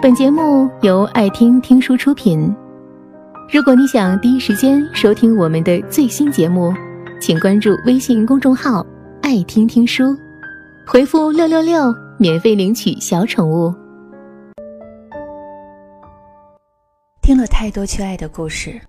[0.00, 2.54] 本节目由爱听听书出品。
[3.52, 6.72] 如果你想第一时间收听我们的最新节目，
[7.20, 8.86] 请关注微信公众号
[9.22, 10.16] “爱听听书”，
[10.86, 13.74] 回复“六六六”免费领取小宠物。
[17.20, 18.80] 听了太多缺爱的故事，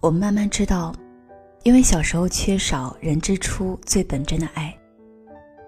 [0.00, 0.94] 我们慢慢知道，
[1.64, 4.72] 因为小时候缺少人之初最本真的爱，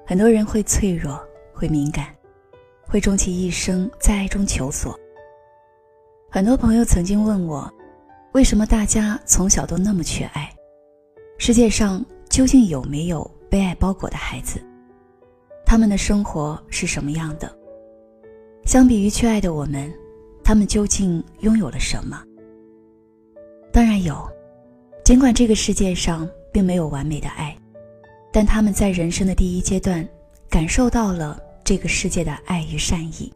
[0.07, 1.19] 很多人会脆弱，
[1.53, 2.07] 会敏感。
[2.91, 4.99] 会终其一生在爱中求索。
[6.29, 7.73] 很多朋友曾经问我，
[8.33, 10.53] 为什么大家从小都那么缺爱？
[11.39, 14.61] 世界上究竟有没有被爱包裹的孩子？
[15.65, 17.57] 他们的生活是什么样的？
[18.65, 19.89] 相比于缺爱的我们，
[20.43, 22.21] 他们究竟拥有了什么？
[23.73, 24.29] 当然有，
[25.05, 27.57] 尽管这个世界上并没有完美的爱，
[28.33, 30.05] 但他们在人生的第一阶段
[30.49, 31.41] 感受到了。
[31.65, 33.33] 这个世界的爱与善意，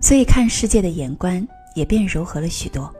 [0.00, 2.92] 所以看世界的眼光也变柔和了许多。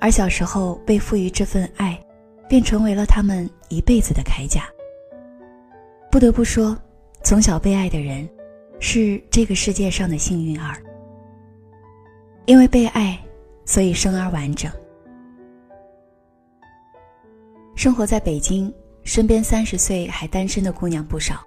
[0.00, 1.98] 而小时候被赋予这份爱，
[2.48, 4.64] 便成为了他们一辈子的铠甲。
[6.10, 6.76] 不得不说，
[7.22, 8.28] 从小被爱的人，
[8.78, 10.82] 是这个世界上的幸运儿。
[12.46, 13.18] 因为被爱，
[13.66, 14.72] 所以生而完整。
[17.76, 18.72] 生活在北京，
[19.04, 21.44] 身边三十岁还单身的姑娘不少。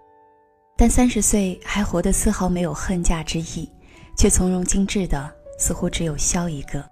[0.75, 3.69] 但三十岁还活得丝毫没有恨嫁之意，
[4.17, 6.83] 却从容精致的，似乎只有萧一个。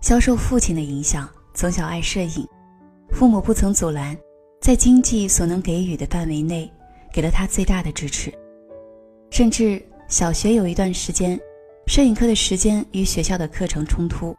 [0.00, 2.46] 萧受父亲的影响，从小爱摄影，
[3.10, 4.16] 父母不曾阻拦，
[4.60, 6.70] 在经济所能给予的范围内，
[7.12, 8.32] 给了他最大的支持。
[9.30, 11.40] 甚至小学有一段时间，
[11.86, 14.36] 摄影课的时间与学校的课程冲突，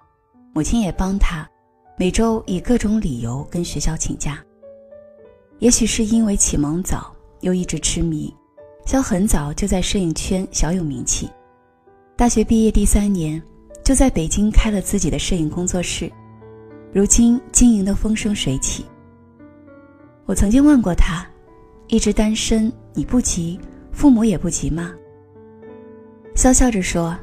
[0.53, 1.49] 母亲也帮他，
[1.97, 4.41] 每周以各种理由跟学校请假。
[5.57, 7.13] 也许是因为启蒙早。
[7.41, 8.33] 又一直痴迷，
[8.85, 11.29] 肖很早就在摄影圈小有名气。
[12.15, 13.41] 大学毕业第三年，
[13.83, 16.11] 就在北京开了自己的摄影工作室，
[16.91, 18.85] 如今经营的风生水起。
[20.25, 21.25] 我曾经问过他，
[21.87, 23.59] 一直单身你不急，
[23.91, 24.93] 父母也不急吗？
[26.35, 27.17] 笑笑着说，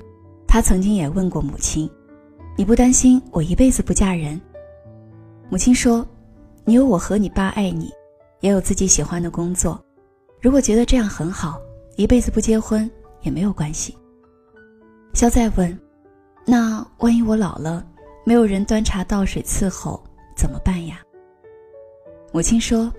[0.47, 1.89] 他曾经也问过母亲，
[2.57, 4.41] 你不担心我一辈子不嫁人？
[5.51, 6.07] 母亲说，
[6.65, 7.91] 你有我和你爸爱你，
[8.41, 9.81] 也有自己喜欢的工作。
[10.47, 11.61] 如果觉得这样很好，
[11.97, 12.89] 一辈子不结婚
[13.23, 13.99] 也没有关系。
[15.13, 15.77] 肖再问
[16.47, 17.85] ：“那万一我老了，
[18.25, 20.01] 没有人端茶倒水伺候，
[20.37, 21.01] 怎么办呀？”
[22.33, 22.93] 母亲说：“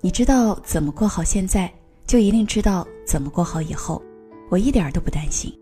[0.00, 1.70] 你知道怎么过好现在，
[2.06, 4.02] 就一定知道怎么过好以后，
[4.48, 5.52] 我一点都不担心。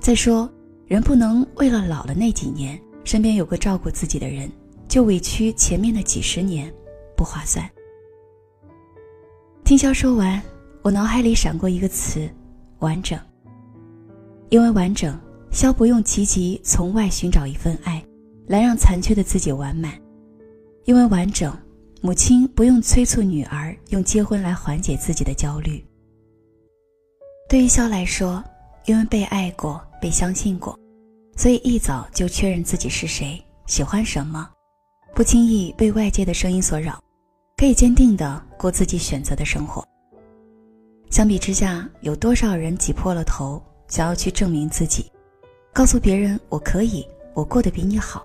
[0.00, 0.50] 再说，
[0.86, 4.50] 人不能为了老了那几年，身边有个照顾自己的人，
[4.88, 6.72] 就委屈前面的几十年，
[7.14, 7.70] 不划算。”
[9.70, 10.42] 听肖说完，
[10.82, 12.28] 我脑海里闪过一个词：
[12.80, 13.16] 完整。
[14.48, 15.16] 因为完整，
[15.52, 18.04] 肖不用积极从外寻找一份爱，
[18.48, 19.92] 来让残缺的自己完满；
[20.86, 21.56] 因为完整，
[22.00, 25.80] 母亲不用催促女儿用结婚来缓解自己的焦虑。
[27.48, 28.42] 对于肖来说，
[28.86, 30.76] 因为被爱过、被相信过，
[31.36, 34.50] 所以一早就确认自己是谁、喜欢什么，
[35.14, 37.00] 不轻易被外界的声音所扰。
[37.60, 39.86] 可以坚定的过自己选择的生活。
[41.10, 45.12] 相比之下，有多少人挤破了头想要去证明自己，
[45.70, 48.22] 告诉别人我可以，我过得比你好？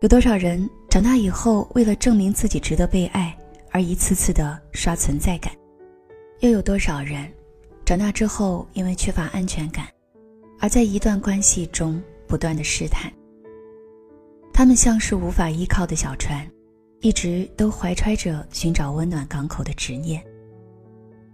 [0.00, 3.36] 有多少人长大以后为了证明自己值得被爱
[3.72, 5.52] 而一次次的刷存在感？
[6.38, 7.30] 又有多少人
[7.84, 9.86] 长大之后因为缺乏安全感，
[10.58, 13.12] 而在一段关系中不断的试探？
[14.50, 16.50] 他们像是无法依靠的小船。
[17.00, 20.22] 一直都怀揣着寻找温暖港口的执念，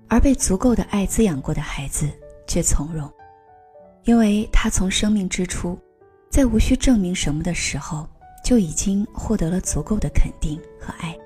[0.09, 2.09] 而被足够的爱滋养过的孩子
[2.47, 3.11] 却从容，
[4.05, 5.77] 因为他从生命之初，
[6.31, 8.09] 在无需证明什么的时候，
[8.45, 11.17] 就已经获得了足够的肯定和爱。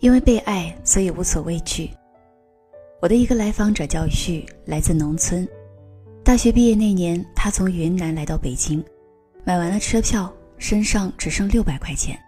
[0.00, 1.90] 因为被爱，所以无所畏惧。
[3.02, 5.46] 我的一个来访者叫旭，来自农村，
[6.24, 8.82] 大学毕业那年，他从云南来到北京。
[9.44, 12.18] 买完了车票，身上只剩六百块钱。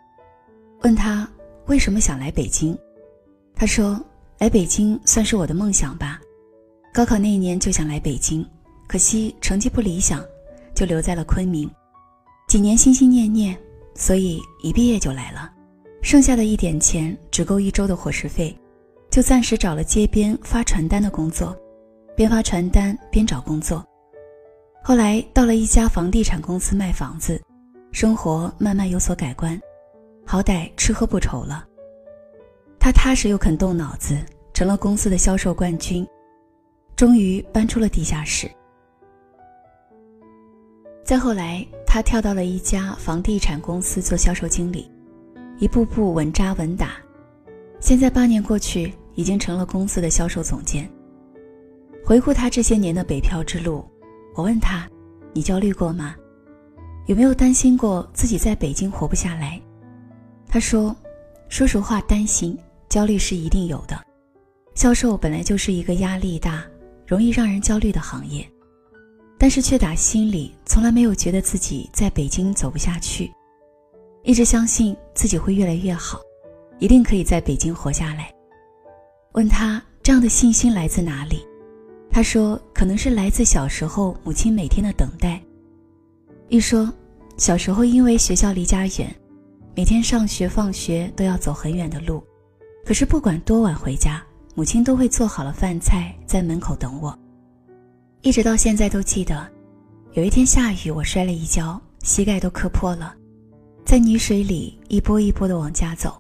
[0.83, 1.29] 问他
[1.67, 2.77] 为什么想来北京，
[3.55, 3.99] 他说
[4.39, 6.21] ：“来北京算是我的梦想吧。
[6.93, 8.45] 高考那一年就想来北京，
[8.89, 10.23] 可惜成绩不理想，
[10.75, 11.71] 就留在了昆明。
[12.49, 13.57] 几年心心念念，
[13.95, 15.51] 所以一毕业就来了。
[16.03, 18.55] 剩下的一点钱只够一周的伙食费，
[19.09, 21.57] 就暂时找了街边发传单的工作，
[22.17, 23.87] 边发传单边找工作。”
[24.87, 27.41] 后来到了一家房地产公司卖房子，
[27.91, 29.59] 生活慢慢有所改观，
[30.27, 31.67] 好歹吃喝不愁了。
[32.79, 34.15] 他踏实又肯动脑子，
[34.53, 36.07] 成了公司的销售冠军，
[36.95, 38.47] 终于搬出了地下室。
[41.03, 44.93] 再后来，他跳到了一家房地产公司做销售经理，
[45.57, 46.91] 一步步稳扎稳打。
[47.81, 50.87] 现在八年过去，已经成了公司的销售总监。
[52.05, 53.83] 回顾他这些年的北漂之路，
[54.35, 54.89] 我问他
[55.33, 56.15] ：“你焦虑过吗？
[57.07, 59.61] 有没有担心过自己在北京活不下来？”
[60.49, 60.95] 他说
[61.49, 62.59] ：“说实话，担心、
[62.89, 63.99] 焦虑是一定有的。
[64.75, 66.65] 销售本来就是一个压力大、
[67.07, 68.47] 容易让人焦虑的行业。”
[69.37, 73.31] 但是却打心里从来没有觉得自己在北京走不下去，
[74.23, 76.21] 一直相信自己会越来越好，
[76.79, 78.33] 一定可以在北京活下来。
[79.33, 81.45] 问他这样的信心来自哪里，
[82.15, 85.43] 他说可能是来自小时候母亲每天的等待。
[86.49, 86.89] 一说
[87.37, 89.13] 小时候因为学校离家远，
[89.75, 92.23] 每天上学放学都要走很远的路，
[92.85, 94.23] 可是不管多晚回家，
[94.55, 97.19] 母亲都会做好了饭菜在门口等我。
[98.23, 99.45] 一直到现在都记得，
[100.13, 103.13] 有一天下雨，我摔了一跤，膝盖都磕破了，
[103.85, 106.17] 在泥水里一波一波的往家走，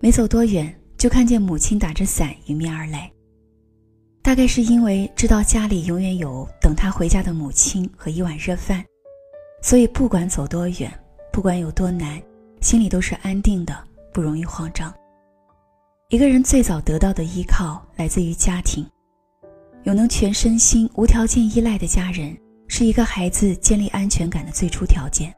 [0.00, 3.08] 没走多远就看见母亲打着伞迎面而来。
[4.24, 8.82] 大概是因为知道家里永远有等他回家的母亲和一碗热饭，
[9.60, 10.90] 所以不管走多远，
[11.30, 12.20] 不管有多难，
[12.62, 13.76] 心里都是安定的，
[14.14, 14.92] 不容易慌张。
[16.08, 18.84] 一个人最早得到的依靠来自于家庭。
[19.82, 22.34] 有能全身心无条件依赖的家人，
[22.66, 25.30] 是一个孩子建立安全感的最初条件。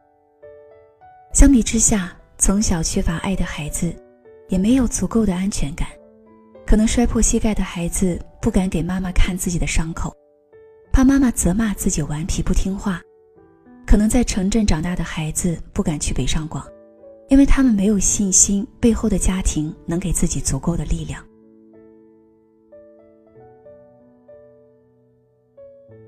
[1.34, 3.92] 相比之下，从小缺乏爱的孩子，
[4.48, 5.88] 也没有足够的安全感。
[6.66, 10.12] 可能摔破膝盖的孩子不敢给妈妈看自己的伤口，
[10.92, 13.00] 怕妈妈责骂自己顽皮不听话。
[13.86, 16.66] 可能在城镇长大的孩子不敢去北上广，
[17.28, 21.24] 因为他们没有信心背后的家庭能给自己足够的力量。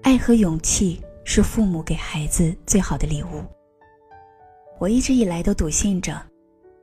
[0.02, 3.44] 爱和勇气是父母给孩子最好的礼物。
[4.80, 6.20] 我一直以来都笃信着，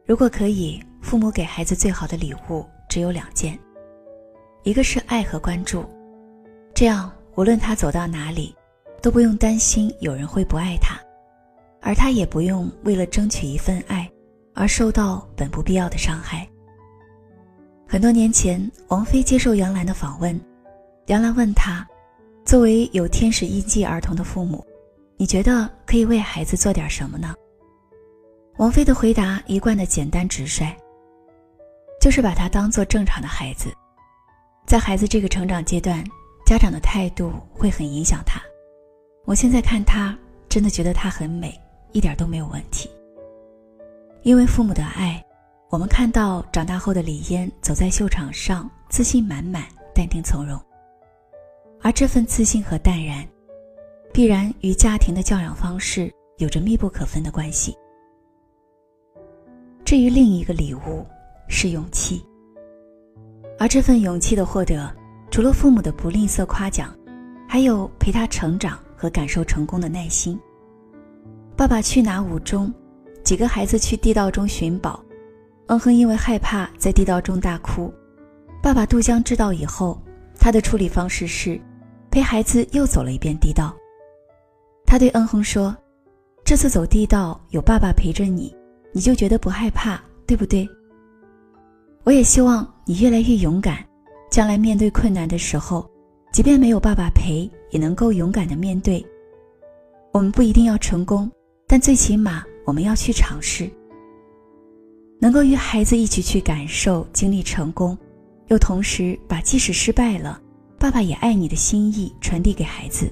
[0.06, 3.60] 如果可以，父母给孩子最好的礼物只有两件，
[4.66, 5.86] 一个是爱和关注，
[6.74, 8.56] 这样无论他走到哪里，
[9.00, 11.00] 都不用担心有人会不爱他，
[11.82, 14.10] 而他也不用为了争取一份爱
[14.56, 16.50] 而受到本不必要的伤害。
[17.88, 20.38] 很多年前，王菲接受杨澜的访问，
[21.06, 21.88] 杨澜问他。
[22.44, 24.66] 作为有天使印记儿童的父母，
[25.16, 27.36] 你觉得可以为孩子做点什么呢？
[28.58, 30.76] 王菲的回答一贯的简单直率，
[32.02, 33.70] 就是把他当做正常的孩子。
[34.66, 36.04] 在孩子这个成长阶段，
[36.44, 38.42] 家长的态度会很影响他。
[39.24, 40.18] 我现在看他，
[40.50, 41.54] 真的觉得他很美，
[41.92, 42.90] 一点都没有问题。
[44.24, 45.24] 因为父母的爱，
[45.70, 50.60] 我们看到长大后的李嫣走在秀场上，自信满满，淡定从容。
[51.82, 53.24] 而这份自信和淡然，
[54.12, 57.78] 必然与家庭的教养方式有着密不可分的关系。
[59.86, 61.06] 至于另一个礼物，
[61.48, 62.26] 是勇气。
[63.66, 64.96] 而这份勇气的获得，
[65.32, 66.96] 除了父母的不吝啬夸奖，
[67.50, 70.38] 还有陪他成长和感受成功的耐心。
[71.56, 72.72] 《爸爸去哪》五中，
[73.24, 75.04] 几个孩子去地道中寻宝，
[75.66, 77.92] 嗯哼因为害怕在地道中大哭。
[78.62, 80.00] 爸爸杜江知道以后，
[80.40, 81.60] 他的处理方式是。
[82.12, 83.76] 陪孩子又走了一遍地道，
[84.86, 85.76] 他对嗯哼说
[86.46, 88.56] ：“这次走地道有爸爸陪着你，
[88.92, 90.70] 你就觉得不害怕，对不对？
[92.04, 93.84] 我也希望你越来越勇敢，
[94.30, 95.90] 将来面对困难的时候，
[96.32, 99.04] 即便没有爸爸陪，也能够勇敢的面对。
[100.12, 101.30] 我们不一定要成功，
[101.68, 103.68] 但最起码我们要去尝试，
[105.20, 107.98] 能够与孩子一起去感受经历成功，
[108.50, 110.40] 又同时把即使失败了。”
[110.78, 113.12] 爸爸也爱你的心意传递给孩子，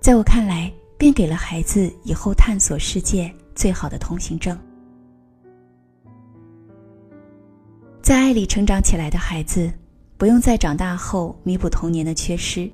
[0.00, 4.58] 在我看来，便给了孩子以后探索世界最好的通行证。
[8.10, 9.72] 在爱里成长起来的孩子，
[10.18, 12.68] 不用在长大后弥补童年的缺失；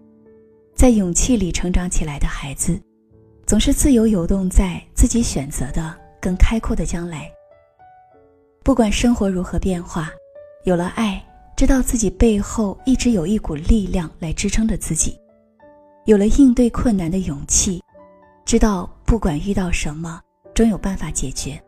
[0.75, 2.81] 在勇气里成长起来的孩子，
[3.47, 7.31] 总是自由游动在自己选择的更开阔的将来。
[8.65, 10.09] 不管生活如何变化，
[10.65, 11.23] 有了爱。
[11.55, 15.21] 知道自己背后一直有一股力量来支撑着自己，
[16.07, 17.83] 有了应对困难的勇气，
[18.47, 20.19] 知道不管遇到什么，
[20.55, 21.63] 终有办法解决。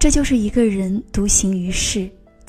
[0.00, 2.10] 这就是一个人独行于世